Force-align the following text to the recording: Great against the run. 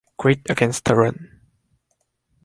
Great 0.17 0.49
against 0.49 0.85
the 0.85 0.95
run. 0.95 1.41